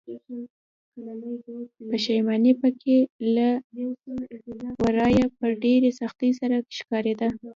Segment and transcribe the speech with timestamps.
[1.91, 2.97] پښيماني پکې
[3.35, 3.47] له
[4.83, 7.27] ورايه په ډېرې سختۍ سره ښکاريده.